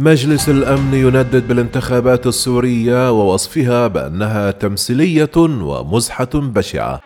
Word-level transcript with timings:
مجلس 0.00 0.48
الأمن 0.48 0.94
يندد 0.94 1.48
بالانتخابات 1.48 2.26
السورية 2.26 3.10
ووصفها 3.10 3.86
بأنها 3.86 4.50
تمثيلية 4.50 5.36
ومزحة 5.36 6.30
بشعة. 6.34 7.00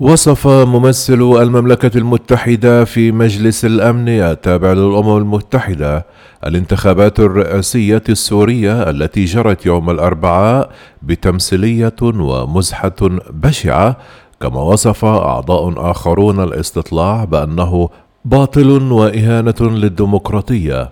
وصف 0.00 0.46
ممثل 0.46 1.42
المملكة 1.42 1.98
المتحدة 1.98 2.84
في 2.84 3.12
مجلس 3.12 3.64
الأمن 3.64 4.08
التابع 4.08 4.72
للأمم 4.72 5.16
المتحدة 5.16 6.06
الانتخابات 6.46 7.20
الرئاسية 7.20 8.02
السورية 8.08 8.90
التي 8.90 9.24
جرت 9.24 9.66
يوم 9.66 9.90
الأربعاء 9.90 10.70
بتمثيلية 11.02 11.94
ومزحة 12.02 12.96
بشعة 13.30 13.96
كما 14.40 14.60
وصف 14.60 15.04
أعضاء 15.04 15.90
آخرون 15.90 16.40
الاستطلاع 16.42 17.24
بأنه 17.24 17.88
باطل 18.24 18.92
وإهانة 18.92 19.54
للديمقراطية 19.60 20.90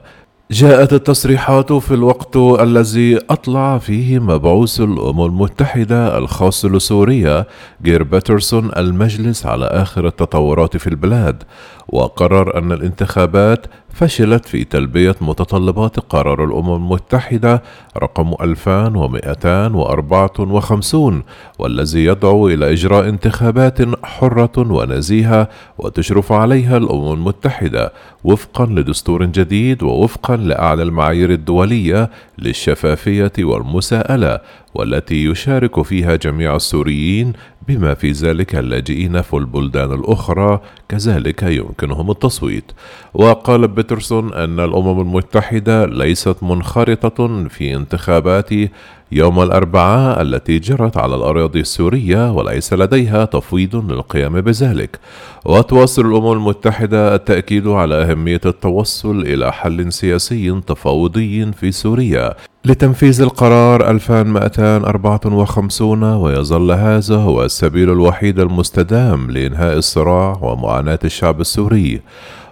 جاءت 0.50 0.92
التصريحات 0.92 1.72
في 1.72 1.94
الوقت 1.94 2.36
الذي 2.36 3.18
أطلع 3.30 3.78
فيه 3.78 4.18
مبعوث 4.18 4.80
الأمم 4.80 5.24
المتحدة 5.24 6.18
الخاص 6.18 6.64
لسوريا 6.64 7.46
جير 7.82 8.02
بيترسون 8.02 8.70
المجلس 8.76 9.46
على 9.46 9.64
آخر 9.64 10.06
التطورات 10.06 10.76
في 10.76 10.86
البلاد. 10.86 11.42
وقرر 11.88 12.58
أن 12.58 12.72
الانتخابات 12.72 13.66
فشلت 13.94 14.46
في 14.46 14.64
تلبية 14.64 15.14
متطلبات 15.20 16.00
قرار 16.00 16.44
الأمم 16.44 16.74
المتحدة 16.74 17.62
رقم 17.98 18.34
2254 18.40 21.22
والذي 21.58 22.04
يدعو 22.04 22.48
إلى 22.48 22.72
إجراء 22.72 23.08
انتخابات 23.08 24.04
حرة 24.04 24.52
ونزيهة 24.58 25.48
وتشرف 25.78 26.32
عليها 26.32 26.76
الأمم 26.76 27.12
المتحدة 27.12 27.92
وفقا 28.24 28.66
لدستور 28.66 29.24
جديد 29.24 29.82
ووفقا 29.82 30.36
لأعلى 30.36 30.82
المعايير 30.82 31.30
الدولية 31.30 32.10
للشفافية 32.38 33.32
والمساءلة 33.38 34.40
والتي 34.74 35.24
يشارك 35.24 35.82
فيها 35.82 36.16
جميع 36.16 36.56
السوريين 36.56 37.32
بما 37.68 37.94
في 37.94 38.10
ذلك 38.12 38.54
اللاجئين 38.54 39.22
في 39.22 39.34
البلدان 39.34 39.92
الأخرى 39.92 40.60
كذلك 40.88 41.42
يمكنهم 41.42 42.10
التصويت. 42.10 42.72
وقال 43.14 43.68
بيترسون 43.68 44.34
أن 44.34 44.60
الأمم 44.60 45.00
المتحدة 45.00 45.86
ليست 45.86 46.36
منخرطة 46.42 47.48
في 47.48 47.74
انتخابات 47.76 48.50
يوم 49.12 49.42
الأربعاء 49.42 50.22
التي 50.22 50.58
جرت 50.58 50.96
على 50.96 51.14
الأراضي 51.14 51.60
السورية 51.60 52.32
وليس 52.32 52.72
لديها 52.72 53.24
تفويض 53.24 53.92
للقيام 53.92 54.40
بذلك. 54.40 54.98
وتواصل 55.44 56.06
الأمم 56.06 56.32
المتحدة 56.32 57.14
التأكيد 57.14 57.68
على 57.68 57.94
أهمية 57.94 58.40
التوصل 58.46 59.20
إلى 59.20 59.52
حل 59.52 59.92
سياسي 59.92 60.60
تفاوضي 60.66 61.52
في 61.52 61.72
سوريا. 61.72 62.34
لتنفيذ 62.64 63.22
القرار 63.22 63.90
2254 63.90 66.02
ويظل 66.02 66.72
هذا 66.72 67.16
هو 67.16 67.44
السبيل 67.44 67.90
الوحيد 67.90 68.40
المستدام 68.40 69.30
لإنهاء 69.30 69.76
الصراع 69.76 70.38
ومعاناة 70.42 70.98
الشعب 71.04 71.40
السوري. 71.40 72.00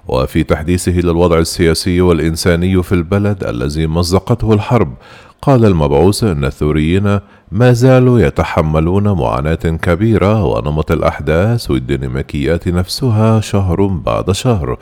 وفي 0.08 0.42
تحديثه 0.42 0.92
للوضع 0.92 1.38
السياسي 1.38 2.00
والإنساني 2.00 2.82
في 2.82 2.92
البلد 2.92 3.44
الذي 3.44 3.86
مزقته 3.86 4.52
الحرب 4.52 4.94
قال 5.42 5.64
المبعوث 5.64 6.24
أن 6.24 6.44
الثوريين 6.44 7.20
ما 7.52 7.72
زالوا 7.72 8.20
يتحملون 8.20 9.08
معاناة 9.08 9.54
كبيرة 9.54 10.44
ونمط 10.44 10.92
الأحداث 10.92 11.70
والديناميكيات 11.70 12.68
نفسها 12.68 13.40
شهر 13.40 13.86
بعد 13.86 14.30
شهر 14.30 14.78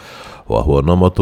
وهو 0.48 0.81
نمط 0.81 1.20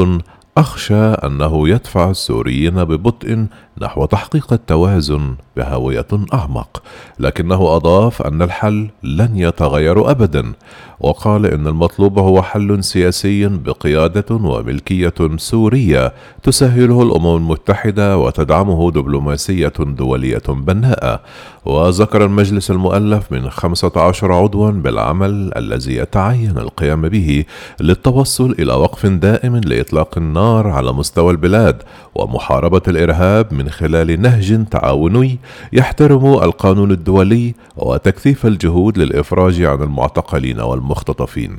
أخشى 0.58 0.94
أنه 0.94 1.68
يدفع 1.68 2.10
السوريين 2.10 2.84
ببطء 2.84 3.46
نحو 3.80 4.04
تحقيق 4.04 4.52
التوازن 4.52 5.34
بهوية 5.56 6.06
أعمق، 6.34 6.82
لكنه 7.18 7.76
أضاف 7.76 8.22
أن 8.22 8.42
الحل 8.42 8.88
لن 9.02 9.36
يتغير 9.36 10.10
أبدا، 10.10 10.52
وقال 11.00 11.46
إن 11.46 11.66
المطلوب 11.66 12.18
هو 12.18 12.42
حل 12.42 12.84
سياسي 12.84 13.46
بقيادة 13.46 14.24
وملكية 14.30 15.14
سورية 15.36 16.12
تسهله 16.42 17.02
الأمم 17.02 17.36
المتحدة 17.36 18.18
وتدعمه 18.18 18.90
دبلوماسية 18.90 19.72
دولية 19.78 20.42
بناءة، 20.48 21.20
وذكر 21.64 22.24
المجلس 22.24 22.70
المؤلف 22.70 23.32
من 23.32 23.50
15 23.50 24.32
عضوا 24.32 24.70
بالعمل 24.70 25.52
الذي 25.56 25.96
يتعين 25.96 26.58
القيام 26.58 27.08
به 27.08 27.44
للتوصل 27.80 28.54
إلى 28.58 28.72
وقف 28.72 29.06
دائم 29.06 29.56
لإطلاق 29.56 30.18
النار 30.18 30.47
على 30.56 30.92
مستوى 30.92 31.30
البلاد 31.32 31.82
ومحاربة 32.14 32.82
الإرهاب 32.88 33.54
من 33.54 33.68
خلال 33.70 34.22
نهج 34.22 34.68
تعاوني 34.70 35.38
يحترم 35.72 36.26
القانون 36.26 36.90
الدولي 36.90 37.54
وتكثيف 37.76 38.46
الجهود 38.46 38.98
للإفراج 38.98 39.62
عن 39.62 39.82
المعتقلين 39.82 40.60
والمختطفين. 40.60 41.58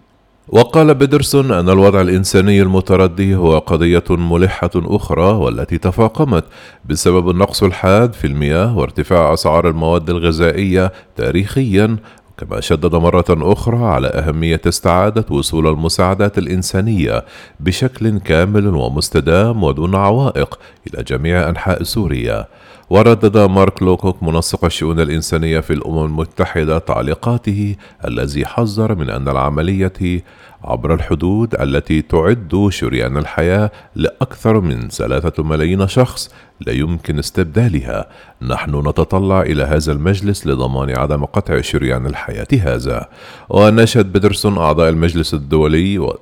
وقال 0.52 0.94
بيدرسون 0.94 1.52
أن 1.52 1.70
الوضع 1.70 2.02
الإنساني 2.02 2.62
المتردي 2.62 3.36
هو 3.36 3.58
قضية 3.58 4.04
ملحة 4.10 4.70
أخرى 4.76 5.32
والتي 5.32 5.78
تفاقمت 5.78 6.44
بسبب 6.86 7.30
النقص 7.30 7.64
الحاد 7.64 8.14
في 8.14 8.28
المياه 8.28 8.78
وارتفاع 8.78 9.34
أسعار 9.34 9.70
المواد 9.70 10.10
الغذائية 10.10 10.92
تاريخيا 11.16 11.98
كما 12.40 12.62
شدد 12.62 12.96
مرة 12.96 13.26
أخرى 13.30 13.86
على 13.86 14.08
أهمية 14.08 14.62
استعادة 14.68 15.26
وصول 15.30 15.68
المساعدات 15.68 16.38
الإنسانية 16.38 17.26
بشكل 17.60 18.20
كامل 18.20 18.68
ومستدام 18.68 19.64
ودون 19.64 19.96
عوائق 19.96 20.60
إلى 20.88 21.04
جميع 21.04 21.50
أنحاء 21.50 21.84
سوريا. 21.84 22.48
وردد 22.90 23.38
مارك 23.38 23.84
لوكوك 23.84 24.24
منسق 24.24 24.66
الشؤون 24.66 25.00
الإنسانية 25.00 25.60
في 25.60 25.74
الأمم 25.74 26.06
المتحدة 26.06 26.78
تعليقاته 26.78 27.76
الذي 28.08 28.46
حذر 28.46 28.96
من 28.96 29.10
أن 29.10 29.30
العملية 29.30 30.24
عبر 30.64 30.94
الحدود 30.94 31.56
التي 31.62 32.02
تعد 32.02 32.68
شريان 32.72 33.18
الحياة 33.18 33.72
لأكثر 33.96 34.60
من 34.60 34.90
ثلاثة 34.90 35.44
ملايين 35.44 35.88
شخص 35.88 36.32
لا 36.62 36.74
يمكن 36.74 37.20
استبدالها. 37.20 38.08
نحن 38.42 38.88
نتطلع 38.88 39.42
إلى 39.42 39.64
هذا 39.64 39.92
المجلس 39.92 40.48
لضمان 40.48 40.98
عدم 40.98 41.26
قطع 41.26 41.62
شريان 41.62 42.06
الحياة 42.06 42.48
هذا. 42.62 43.08
ونشد 43.50 44.14
بيدرسون 44.14 44.58
أعضاء 44.58 44.90
المجلس 44.90 45.34
الدولي 45.34 46.14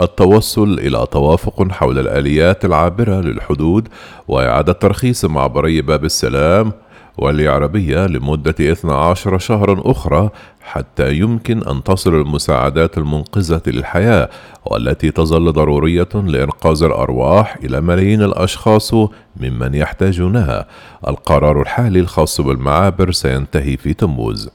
التوصل 0.00 0.78
إلى 0.78 1.06
توافق 1.12 1.72
حول 1.72 1.98
الآليات 1.98 2.64
العابرة 2.64 3.20
للحدود 3.20 3.88
وإعادة 4.28 4.72
ترخيص 4.72 5.24
معبري 5.24 5.82
باب 5.82 6.04
السلام 6.04 6.72
والعربية 7.18 8.06
لمدة 8.06 8.54
12 8.60 9.38
شهرا 9.38 9.82
أخرى 9.90 10.30
حتى 10.62 11.14
يمكن 11.14 11.62
أن 11.62 11.82
تصل 11.82 12.14
المساعدات 12.14 12.98
المنقذة 12.98 13.62
للحياة 13.66 14.28
والتي 14.64 15.10
تظل 15.10 15.52
ضرورية 15.52 16.08
لإنقاذ 16.14 16.82
الأرواح 16.82 17.56
إلى 17.64 17.80
ملايين 17.80 18.22
الأشخاص 18.22 18.94
ممن 19.36 19.74
يحتاجونها. 19.74 20.66
القرار 21.08 21.62
الحالي 21.62 22.00
الخاص 22.00 22.40
بالمعابر 22.40 23.12
سينتهي 23.12 23.76
في 23.76 23.94
تموز. 23.94 24.50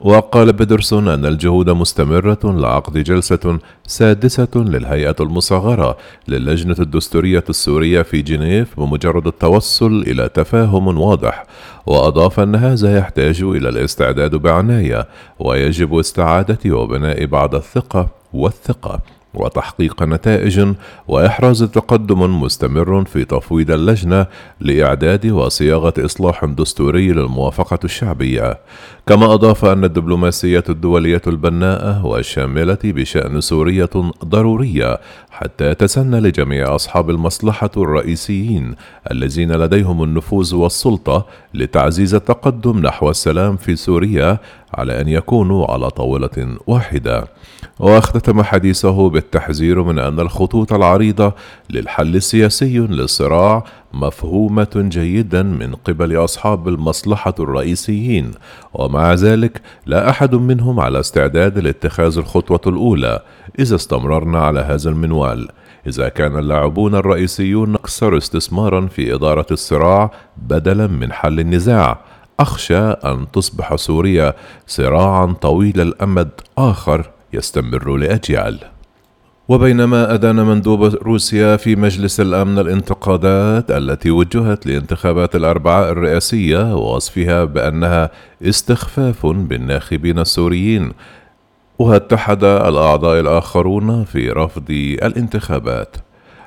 وقال 0.00 0.52
بيدرسون 0.52 1.08
أن 1.08 1.26
الجهود 1.26 1.70
مستمرة 1.70 2.38
لعقد 2.44 2.98
جلسة 2.98 3.58
سادسة 3.86 4.48
للهيئة 4.56 5.16
المصغرة 5.20 5.96
للجنة 6.28 6.76
الدستورية 6.78 7.44
السورية 7.50 8.02
في 8.02 8.22
جنيف 8.22 8.80
بمجرد 8.80 9.26
التوصل 9.26 10.04
إلى 10.06 10.28
تفاهم 10.28 10.98
واضح. 10.98 11.46
وأضاف 11.86 12.40
أن 12.40 12.54
هذا 12.54 12.98
يحتاج 12.98 13.42
إلى 13.42 13.68
الاستعداد 13.68 14.34
بعناية 14.36 15.08
ويجب 15.38 15.98
استعادة 15.98 16.76
وبناء 16.76 17.24
بعض 17.24 17.54
الثقة 17.54 18.08
والثقة. 18.32 19.17
وتحقيق 19.34 20.02
نتائج 20.02 20.74
وإحراز 21.08 21.62
تقدم 21.62 22.42
مستمر 22.42 23.04
في 23.04 23.24
تفويض 23.24 23.70
اللجنة 23.70 24.26
لإعداد 24.60 25.26
وصياغة 25.26 25.94
إصلاح 25.98 26.44
دستوري 26.44 27.12
للموافقة 27.12 27.78
الشعبية. 27.84 28.58
كما 29.06 29.34
أضاف 29.34 29.64
أن 29.64 29.84
الدبلوماسية 29.84 30.64
الدولية 30.68 31.22
البناءة 31.26 32.06
والشاملة 32.06 32.78
بشأن 32.84 33.40
سورية 33.40 33.90
ضرورية 34.24 35.00
حتى 35.30 35.70
يتسنى 35.70 36.20
لجميع 36.20 36.74
أصحاب 36.74 37.10
المصلحة 37.10 37.70
الرئيسيين 37.76 38.74
الذين 39.10 39.52
لديهم 39.52 40.02
النفوذ 40.02 40.54
والسلطة 40.54 41.26
لتعزيز 41.54 42.14
التقدم 42.14 42.78
نحو 42.78 43.10
السلام 43.10 43.56
في 43.56 43.76
سوريا 43.76 44.38
على 44.74 45.00
أن 45.00 45.08
يكونوا 45.08 45.70
على 45.72 45.90
طاولة 45.90 46.56
واحدة. 46.66 47.28
وأختتم 47.78 48.42
حديثه 48.42 49.10
بالتحذير 49.18 49.82
من 49.82 49.98
أن 49.98 50.20
الخطوط 50.20 50.72
العريضة 50.72 51.34
للحل 51.70 52.16
السياسي 52.16 52.78
للصراع 52.78 53.64
مفهومة 53.92 54.68
جيدا 54.76 55.42
من 55.42 55.74
قبل 55.74 56.16
أصحاب 56.16 56.68
المصلحة 56.68 57.34
الرئيسيين 57.40 58.30
ومع 58.74 59.14
ذلك 59.14 59.60
لا 59.86 60.10
أحد 60.10 60.34
منهم 60.34 60.80
على 60.80 61.00
استعداد 61.00 61.58
لاتخاذ 61.58 62.18
الخطوة 62.18 62.60
الأولى 62.66 63.22
إذا 63.58 63.74
استمررنا 63.74 64.38
على 64.38 64.60
هذا 64.60 64.90
المنوال. 64.90 65.48
إذا 65.86 66.08
كان 66.08 66.38
اللاعبون 66.38 66.94
الرئيسيون 66.94 67.74
أكثر 67.74 68.16
استثمارا 68.16 68.86
في 68.86 69.14
إدارة 69.14 69.46
الصراع 69.50 70.10
بدلا 70.36 70.86
من 70.86 71.12
حل 71.12 71.40
النزاع 71.40 72.00
أخشى 72.40 72.78
أن 72.78 73.26
تصبح 73.32 73.76
سوريا 73.76 74.34
صراعا 74.66 75.26
طويل 75.26 75.80
الأمد 75.80 76.30
آخر 76.58 77.10
يستمر 77.32 77.96
لأجيال. 77.96 78.77
وبينما 79.48 80.14
أدان 80.14 80.36
مندوب 80.36 80.84
روسيا 80.84 81.56
في 81.56 81.76
مجلس 81.76 82.20
الأمن 82.20 82.58
الانتقادات 82.58 83.70
التي 83.70 84.10
وجهت 84.10 84.66
لانتخابات 84.66 85.36
الأربعاء 85.36 85.92
الرئاسية 85.92 86.74
ووصفها 86.74 87.44
بأنها 87.44 88.10
استخفاف 88.42 89.26
بالناخبين 89.26 90.18
السوريين 90.18 90.92
واتحد 91.78 92.44
الأعضاء 92.44 93.20
الآخرون 93.20 94.04
في 94.04 94.30
رفض 94.30 94.70
الانتخابات. 95.02 95.96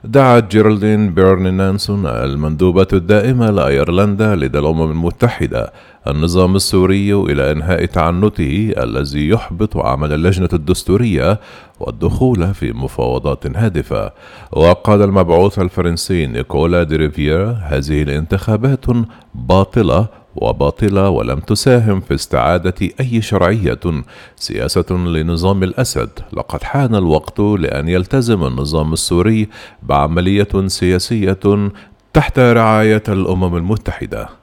دعت 0.04 0.52
جيرالدين 0.52 1.14
بيرن 1.14 1.54
نانسون 1.54 2.06
المندوبة 2.06 2.88
الدائمة 2.94 3.50
لأيرلندا 3.50 4.36
لدى 4.36 4.60
الأمم 4.60 4.92
المتحدة. 4.92 5.74
النظام 6.08 6.56
السوري 6.56 7.14
إلى 7.14 7.52
إنهاء 7.52 7.86
تعنته 7.86 8.74
الذي 8.78 9.30
يحبط 9.30 9.78
عمل 9.78 10.14
اللجنة 10.14 10.50
الدستورية 10.54 11.40
والدخول 11.80 12.54
في 12.54 12.74
مفاوضات 12.74 13.58
هادفة. 13.58 14.12
وقال 14.52 15.02
المبعوث 15.02 15.60
الفرنسي 15.60 16.26
نيكولا 16.26 16.84
ديريفير 16.84 17.58
هذه 17.64 18.02
الانتخابات 18.02 18.86
باطلة 19.36 20.08
وباطلة 20.36 21.10
ولم 21.10 21.40
تساهم 21.40 22.00
في 22.02 22.14
استعادة 22.14 22.90
أي 23.00 23.22
شرعية 23.22 23.80
سياسة 24.36 24.86
لنظام 24.92 25.64
الأسد. 25.64 26.10
لقد 26.34 26.64
حان 26.64 26.96
الوقت 26.96 27.40
لأن 27.40 27.90
يلتزم 27.90 28.44
النظام 28.44 28.94
السوري 28.94 29.50
بعملية 29.84 30.68
سياسية 30.68 31.72
تحت 32.14 32.40
رعاية 32.40 33.04
الأمم 33.08 33.56
المتحدة. 33.56 34.41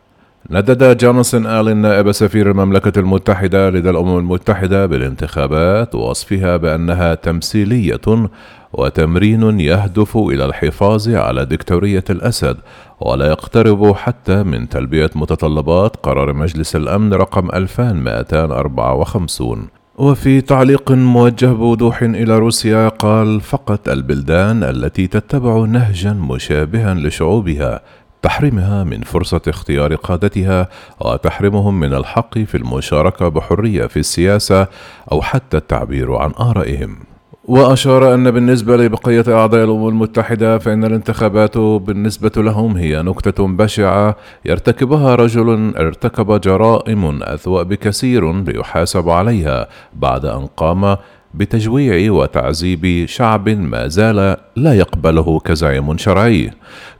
ندد 0.51 0.97
جونسون 0.97 1.47
آلين 1.47 1.77
نائب 1.77 2.13
سفير 2.13 2.51
المملكة 2.51 3.01
المتحدة 3.01 3.71
لدى 3.71 3.91
الأمم 3.91 4.19
المتحدة 4.19 4.87
بالانتخابات 4.87 5.95
وصفها 5.95 6.57
بأنها 6.57 7.15
تمثيلية 7.15 8.29
وتمرين 8.73 9.61
يهدف 9.61 10.17
إلى 10.17 10.45
الحفاظ 10.45 11.09
على 11.09 11.45
دكتورية 11.45 12.05
الأسد 12.11 12.57
ولا 13.01 13.27
يقترب 13.27 13.95
حتى 13.95 14.43
من 14.43 14.69
تلبية 14.69 15.11
متطلبات 15.15 15.97
قرار 15.97 16.33
مجلس 16.33 16.77
الأمن 16.77 17.15
رقم 17.15 17.49
2254 17.55 19.69
وفي 19.99 20.41
تعليق 20.41 20.93
موجه 20.93 21.47
بوضوح 21.47 22.03
إلى 22.03 22.39
روسيا 22.39 22.89
قال 22.89 23.41
فقط 23.41 23.89
البلدان 23.89 24.65
التي 24.65 25.07
تتبع 25.07 25.59
نهجا 25.59 26.13
مشابها 26.13 26.95
لشعوبها 26.95 27.81
تحريمها 28.23 28.85
من 28.85 29.01
فرصة 29.01 29.41
اختيار 29.49 29.95
قادتها 29.95 30.69
وتحرمهم 31.01 31.81
من 31.81 31.95
الحق 31.95 32.39
في 32.39 32.57
المشاركة 32.57 33.29
بحرية 33.29 33.87
في 33.87 33.99
السياسة 33.99 34.67
أو 35.13 35.23
حتى 35.23 35.57
التعبير 35.57 36.15
عن 36.15 36.33
آرائهم. 36.41 36.97
وأشار 37.49 38.15
أن 38.15 38.31
بالنسبة 38.31 38.77
لبقية 38.77 39.25
أعضاء 39.29 39.65
الأمم 39.65 39.89
المتحدة 39.89 40.59
فإن 40.59 40.85
الانتخابات 40.85 41.59
بالنسبة 41.59 42.33
لهم 42.37 42.77
هي 42.77 43.03
نكتة 43.03 43.47
بشعة 43.47 44.17
يرتكبها 44.45 45.15
رجل 45.15 45.75
ارتكب 45.77 46.41
جرائم 46.41 47.23
أسوأ 47.23 47.63
بكثير 47.63 48.33
ليحاسب 48.43 49.09
عليها 49.09 49.69
بعد 49.95 50.25
أن 50.25 50.47
قام 50.47 50.97
بتجويع 51.35 52.13
وتعذيب 52.13 53.07
شعب 53.09 53.49
ما 53.49 53.89
زال 53.89 54.37
لا 54.57 54.75
يقبله 54.75 55.41
كزعيم 55.41 55.97
شرعي. 55.99 56.51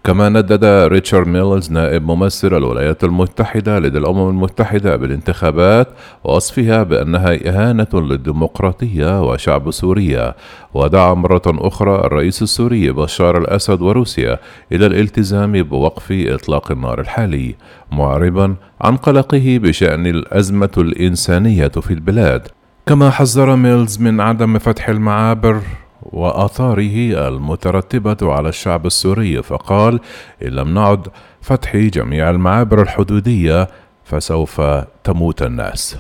كما 0.05 0.29
ندد 0.29 0.65
ريتشارد 0.65 1.27
ميلز 1.27 1.73
نائب 1.73 2.03
ممثل 2.03 2.57
الولايات 2.57 3.05
المتحدة 3.05 3.79
لدى 3.79 3.99
الأمم 3.99 4.29
المتحدة 4.29 4.97
بالانتخابات 4.97 5.89
ووصفها 6.25 6.83
بأنها 6.83 7.49
إهانة 7.49 7.89
للديمقراطية 7.95 9.23
وشعب 9.23 9.71
سوريا. 9.71 10.35
ودعا 10.75 11.15
مرة 11.15 11.43
أخرى 11.47 11.95
الرئيس 11.95 12.43
السوري 12.43 12.93
بشار 12.93 13.39
الأسد 13.39 13.83
وروسيا 13.83 14.39
إلى 14.73 14.87
الالتزام 14.87 15.63
بوقف 15.63 16.13
إطلاق 16.13 16.71
النار 16.73 17.01
الحالي 17.01 17.55
معربا 17.93 18.55
عن 18.81 18.97
قلقه 18.97 19.59
بشأن 19.63 20.07
الأزمة 20.07 20.71
الإنسانية 20.79 21.69
في 21.69 21.91
البلاد. 21.91 22.49
كما 22.89 23.11
حذر 23.11 23.57
ميلز 23.57 24.01
من 24.01 24.21
عدم 24.21 24.59
فتح 24.59 24.89
المعابر 24.89 25.61
وآثاره 26.03 27.29
المترتبة 27.29 28.17
على 28.23 28.49
الشعب 28.49 28.87
السوري 28.87 29.43
فقال 29.43 30.01
إن 30.43 30.49
لم 30.49 30.75
نعد 30.75 31.09
فتح 31.41 31.77
جميع 31.77 32.31
المعابر 32.31 32.83
الحدودية 32.83 33.69
فسوف 34.05 34.61
تموت 35.05 35.43
الناس. 35.43 35.99